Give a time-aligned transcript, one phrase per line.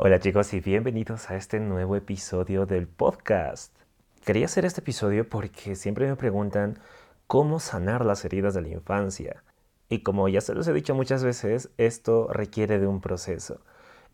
[0.00, 3.74] Hola chicos y bienvenidos a este nuevo episodio del podcast.
[4.24, 6.78] Quería hacer este episodio porque siempre me preguntan
[7.26, 9.42] cómo sanar las heridas de la infancia.
[9.88, 13.60] Y como ya se los he dicho muchas veces, esto requiere de un proceso.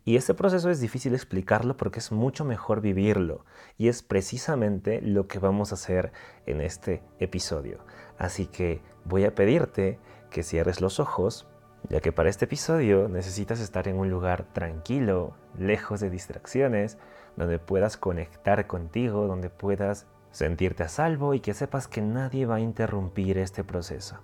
[0.03, 3.45] Y este proceso es difícil explicarlo porque es mucho mejor vivirlo.
[3.77, 6.13] Y es precisamente lo que vamos a hacer
[6.47, 7.85] en este episodio.
[8.17, 9.99] Así que voy a pedirte
[10.31, 11.47] que cierres los ojos
[11.89, 16.97] ya que para este episodio necesitas estar en un lugar tranquilo, lejos de distracciones,
[17.35, 22.55] donde puedas conectar contigo, donde puedas sentirte a salvo y que sepas que nadie va
[22.55, 24.19] a interrumpir este proceso.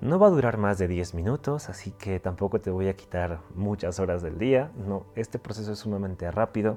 [0.00, 3.40] No va a durar más de 10 minutos, así que tampoco te voy a quitar
[3.54, 4.70] muchas horas del día.
[4.76, 6.76] No, este proceso es sumamente rápido.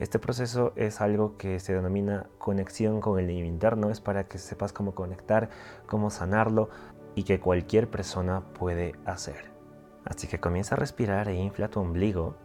[0.00, 4.38] Este proceso es algo que se denomina conexión con el niño interno, es para que
[4.38, 5.50] sepas cómo conectar,
[5.86, 6.70] cómo sanarlo
[7.14, 9.59] y que cualquier persona puede hacer.
[10.04, 12.36] Así que comienza a respirar e infla tu ombligo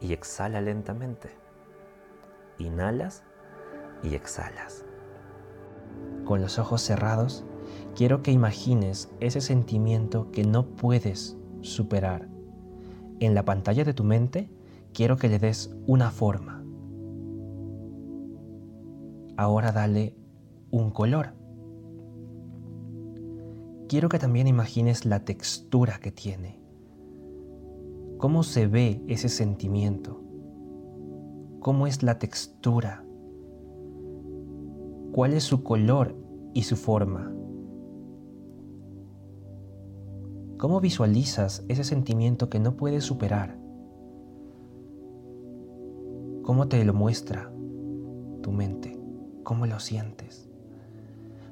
[0.00, 1.30] y exhala lentamente.
[2.58, 3.24] Inhalas
[4.02, 4.84] y exhalas.
[6.24, 7.44] Con los ojos cerrados,
[7.94, 12.28] quiero que imagines ese sentimiento que no puedes superar.
[13.20, 14.50] En la pantalla de tu mente,
[14.92, 16.62] quiero que le des una forma.
[19.36, 20.14] Ahora dale
[20.70, 21.37] un color
[23.88, 26.60] quiero que también imagines la textura que tiene.
[28.18, 30.20] ¿Cómo se ve ese sentimiento?
[31.60, 33.04] ¿Cómo es la textura?
[35.12, 36.14] ¿Cuál es su color
[36.52, 37.32] y su forma?
[40.58, 43.58] ¿Cómo visualizas ese sentimiento que no puedes superar?
[46.42, 47.50] ¿Cómo te lo muestra
[48.42, 48.98] tu mente?
[49.44, 50.47] ¿Cómo lo sientes?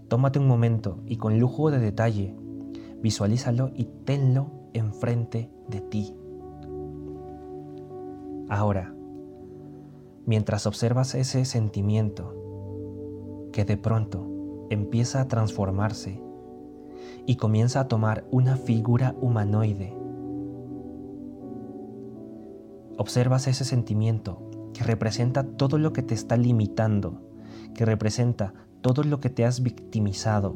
[0.08, 2.34] Tómate un momento y con lujo de detalle,
[3.02, 6.14] visualízalo y tenlo enfrente de ti.
[8.48, 8.94] Ahora,
[10.24, 12.34] mientras observas ese sentimiento
[13.52, 16.22] que de pronto empieza a transformarse
[17.26, 19.96] y comienza a tomar una figura humanoide,
[22.96, 27.22] observas ese sentimiento que representa todo lo que te está limitando,
[27.74, 28.54] que representa
[28.86, 30.54] todo lo que te has victimizado,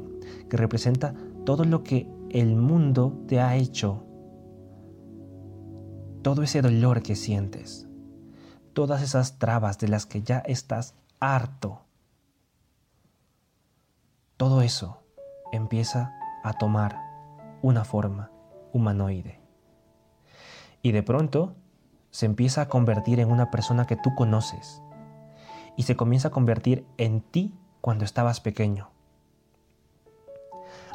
[0.49, 4.05] que representa todo lo que el mundo te ha hecho,
[6.23, 7.89] todo ese dolor que sientes,
[8.73, 11.81] todas esas trabas de las que ya estás harto.
[14.37, 15.03] Todo eso
[15.51, 16.13] empieza
[16.45, 17.01] a tomar
[17.63, 18.31] una forma
[18.73, 19.41] humanoide.
[20.83, 21.57] Y de pronto
[22.13, 24.85] se empieza a convertir en una persona que tú conoces.
[25.77, 28.91] Y se comienza a convertir en ti cuando estabas pequeño.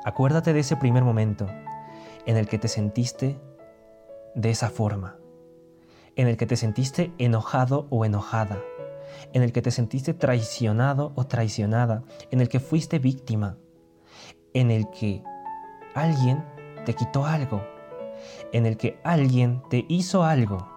[0.03, 1.47] Acuérdate de ese primer momento
[2.25, 3.39] en el que te sentiste
[4.35, 5.17] de esa forma,
[6.15, 8.59] en el que te sentiste enojado o enojada,
[9.33, 13.57] en el que te sentiste traicionado o traicionada, en el que fuiste víctima,
[14.53, 15.23] en el que
[15.93, 16.45] alguien
[16.85, 17.63] te quitó algo,
[18.51, 20.69] en el que alguien te hizo algo.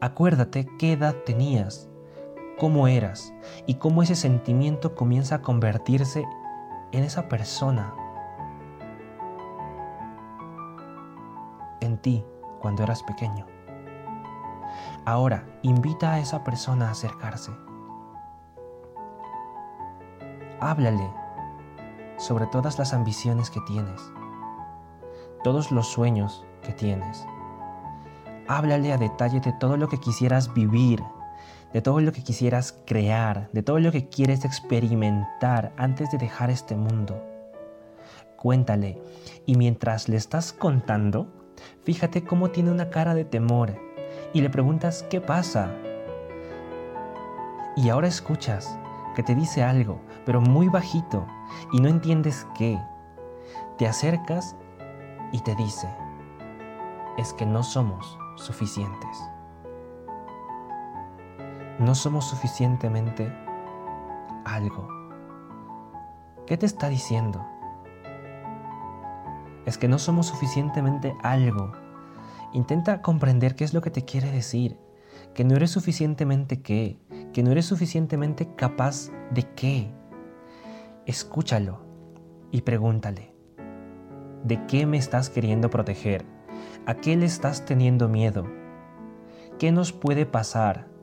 [0.00, 1.88] Acuérdate qué edad tenías,
[2.58, 3.34] cómo eras
[3.66, 6.24] y cómo ese sentimiento comienza a convertirse
[6.92, 7.94] en esa persona,
[11.80, 12.24] en ti
[12.60, 13.46] cuando eras pequeño.
[15.04, 17.52] Ahora, invita a esa persona a acercarse.
[20.60, 21.08] Háblale
[22.16, 24.00] sobre todas las ambiciones que tienes,
[25.44, 27.26] todos los sueños que tienes.
[28.48, 31.04] Háblale a detalle de todo lo que quisieras vivir
[31.76, 36.48] de todo lo que quisieras crear, de todo lo que quieres experimentar antes de dejar
[36.48, 37.22] este mundo.
[38.38, 38.98] Cuéntale
[39.44, 41.26] y mientras le estás contando,
[41.84, 43.76] fíjate cómo tiene una cara de temor
[44.32, 45.70] y le preguntas qué pasa.
[47.76, 48.78] Y ahora escuchas
[49.14, 51.26] que te dice algo, pero muy bajito
[51.74, 52.80] y no entiendes qué.
[53.76, 54.56] Te acercas
[55.30, 55.94] y te dice,
[57.18, 59.35] es que no somos suficientes
[61.78, 63.30] no somos suficientemente
[64.44, 64.88] algo.
[66.46, 67.44] ¿Qué te está diciendo?
[69.66, 71.72] Es que no somos suficientemente algo.
[72.52, 74.78] Intenta comprender qué es lo que te quiere decir.
[75.34, 76.98] Que no eres suficientemente qué.
[77.32, 79.92] Que no eres suficientemente capaz de qué.
[81.04, 81.80] Escúchalo
[82.52, 83.34] y pregúntale.
[84.44, 86.24] ¿De qué me estás queriendo proteger?
[86.86, 88.46] ¿A qué le estás teniendo miedo?
[89.58, 90.95] ¿Qué nos puede pasar?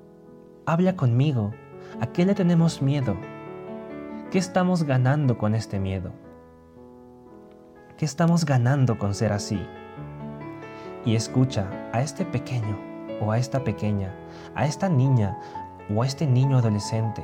[0.65, 1.51] Habla conmigo.
[1.99, 3.17] ¿A qué le tenemos miedo?
[4.31, 6.13] ¿Qué estamos ganando con este miedo?
[7.97, 9.61] ¿Qué estamos ganando con ser así?
[11.03, 12.79] Y escucha a este pequeño
[13.19, 14.15] o a esta pequeña,
[14.55, 15.37] a esta niña
[15.93, 17.21] o a este niño adolescente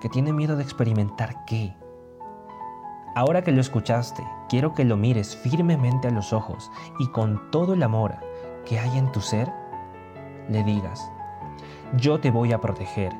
[0.00, 1.76] que tiene miedo de experimentar qué?
[3.14, 7.74] Ahora que lo escuchaste, quiero que lo mires firmemente a los ojos y con todo
[7.74, 8.14] el amor
[8.64, 9.52] que hay en tu ser,
[10.48, 11.10] le digas,
[11.96, 13.12] yo te voy a proteger,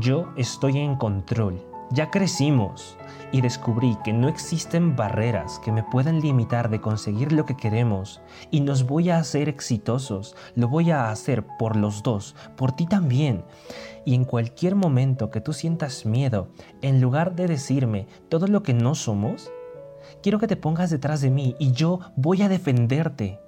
[0.00, 2.96] yo estoy en control, ya crecimos.
[3.30, 8.22] Y descubrí que no existen barreras que me puedan limitar de conseguir lo que queremos.
[8.50, 12.86] Y nos voy a hacer exitosos, lo voy a hacer por los dos, por ti
[12.86, 13.44] también.
[14.06, 16.48] Y en cualquier momento que tú sientas miedo,
[16.80, 19.50] en lugar de decirme todo lo que no somos,
[20.22, 23.40] quiero que te pongas detrás de mí y yo voy a defenderte.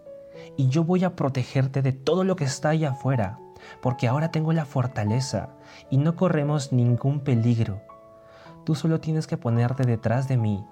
[0.59, 3.39] Y yo voy a protegerte de todo lo que está allá afuera,
[3.81, 5.51] porque ahora tengo la fortaleza
[5.91, 7.83] y no corremos ningún peligro.
[8.65, 10.65] Tú solo tienes que ponerte detrás de mí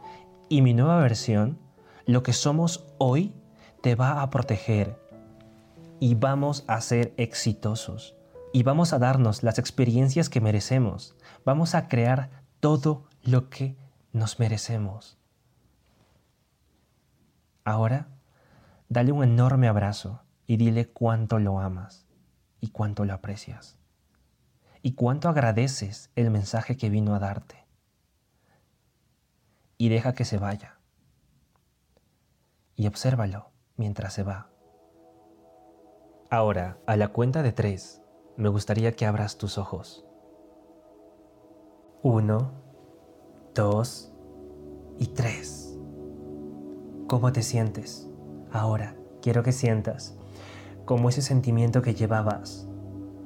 [0.48, 1.58] y mi nueva versión,
[2.06, 3.34] lo que somos hoy,
[3.82, 4.98] te va a proteger
[6.00, 8.16] y vamos a ser exitosos
[8.52, 11.16] y vamos a darnos las experiencias que merecemos.
[11.44, 12.30] Vamos a crear
[12.60, 13.76] todo lo que
[14.12, 15.18] nos merecemos.
[17.64, 18.08] Ahora
[18.90, 22.07] Dale un enorme abrazo y dile cuánto lo amas
[22.60, 23.78] y cuánto lo aprecias
[24.82, 27.66] y cuánto agradeces el mensaje que vino a darte.
[29.76, 30.80] Y deja que se vaya.
[32.74, 34.50] Y obsérvalo mientras se va.
[36.30, 38.02] Ahora, a la cuenta de tres,
[38.36, 40.04] me gustaría que abras tus ojos.
[42.02, 42.52] Uno,
[43.54, 44.12] dos
[44.98, 45.76] y tres.
[47.08, 48.08] ¿Cómo te sientes?
[48.52, 50.17] Ahora quiero que sientas
[50.88, 52.66] como ese sentimiento que llevabas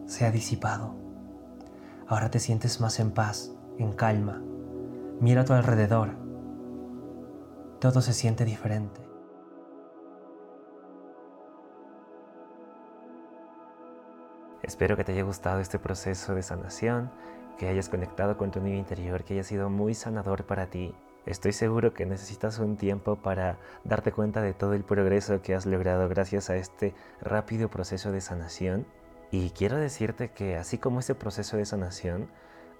[0.06, 0.96] se ha disipado.
[2.08, 4.42] Ahora te sientes más en paz, en calma.
[5.20, 6.08] Mira a tu alrededor.
[7.78, 9.00] Todo se siente diferente.
[14.64, 17.12] Espero que te haya gustado este proceso de sanación,
[17.58, 21.52] que hayas conectado con tu niño interior, que haya sido muy sanador para ti Estoy
[21.52, 26.08] seguro que necesitas un tiempo para darte cuenta de todo el progreso que has logrado
[26.08, 28.86] gracias a este rápido proceso de sanación.
[29.30, 32.28] Y quiero decirte que así como este proceso de sanación,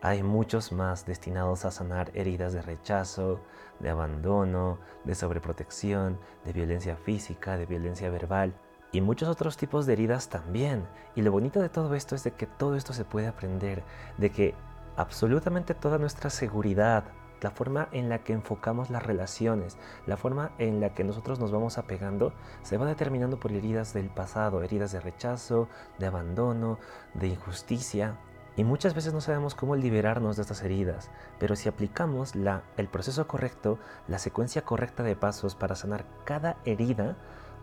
[0.01, 3.41] hay muchos más destinados a sanar heridas de rechazo,
[3.79, 8.55] de abandono, de sobreprotección, de violencia física, de violencia verbal
[8.91, 10.85] y muchos otros tipos de heridas también.
[11.15, 13.85] Y lo bonito de todo esto es de que todo esto se puede aprender,
[14.19, 14.55] de que
[14.97, 17.05] absolutamente toda nuestra seguridad,
[17.43, 21.51] la forma en la que enfocamos las relaciones, la forma en la que nosotros nos
[21.51, 25.69] vamos apegando, se va determinando por heridas del pasado, heridas de rechazo,
[25.99, 26.79] de abandono,
[27.15, 28.17] de injusticia.
[28.55, 32.89] Y muchas veces no sabemos cómo liberarnos de estas heridas, pero si aplicamos la, el
[32.89, 33.79] proceso correcto,
[34.09, 37.17] la secuencia correcta de pasos para sanar cada herida,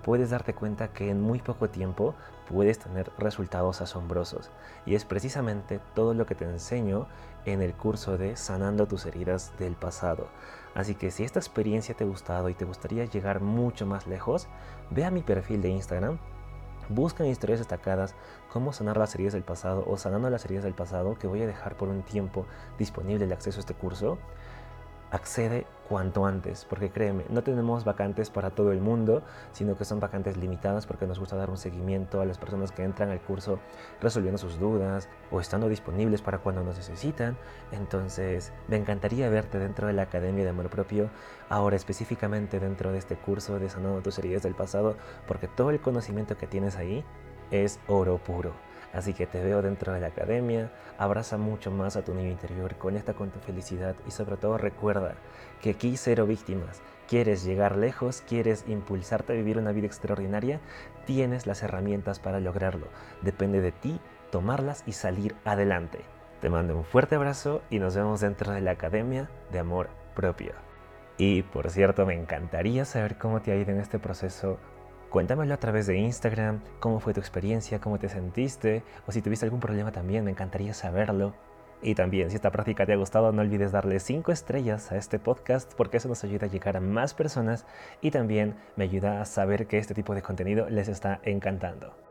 [0.04, 2.16] puedes darte cuenta que en muy poco tiempo
[2.50, 4.50] puedes tener resultados asombrosos.
[4.86, 7.08] Y es precisamente todo lo que te enseño
[7.46, 10.28] en el curso de Sanando tus heridas del pasado.
[10.74, 14.48] Así que si esta experiencia te ha gustado y te gustaría llegar mucho más lejos,
[14.90, 16.20] ve a mi perfil de Instagram,
[16.90, 18.16] busca en historias destacadas
[18.52, 21.48] cómo sanar las heridas del pasado o sanando las heridas del pasado que voy a
[21.48, 22.48] dejar por un tiempo
[22.80, 24.18] disponible el acceso a este curso
[25.12, 30.00] accede cuanto antes, porque créeme, no tenemos vacantes para todo el mundo, sino que son
[30.00, 33.60] vacantes limitadas porque nos gusta dar un seguimiento a las personas que entran al curso
[34.00, 37.38] resolviendo sus dudas o estando disponibles para cuando nos necesitan.
[37.72, 41.10] Entonces, me encantaría verte dentro de la Academia de Amor Propio,
[41.50, 44.96] ahora específicamente dentro de este curso de Sanando tus heridas del pasado,
[45.28, 47.04] porque todo el conocimiento que tienes ahí
[47.50, 48.69] es oro puro.
[48.94, 52.76] Así que te veo dentro de la academia, abraza mucho más a tu niño interior,
[52.76, 55.16] conecta con tu felicidad y sobre todo recuerda
[55.62, 56.82] que aquí cero víctimas.
[57.08, 58.24] ¿Quieres llegar lejos?
[58.28, 60.60] ¿Quieres impulsarte a vivir una vida extraordinaria?
[61.06, 62.88] Tienes las herramientas para lograrlo.
[63.22, 64.00] Depende de ti
[64.32, 66.02] tomarlas y salir adelante.
[66.42, 70.54] Te mando un fuerte abrazo y nos vemos dentro de la Academia de Amor Propio.
[71.18, 74.58] Y por cierto, me encantaría saber cómo te ha ido en este proceso
[75.10, 79.44] Cuéntamelo a través de Instagram, cómo fue tu experiencia, cómo te sentiste, o si tuviste
[79.44, 81.34] algún problema también, me encantaría saberlo.
[81.82, 85.18] Y también, si esta práctica te ha gustado, no olvides darle 5 estrellas a este
[85.18, 87.66] podcast porque eso nos ayuda a llegar a más personas
[88.02, 92.09] y también me ayuda a saber que este tipo de contenido les está encantando.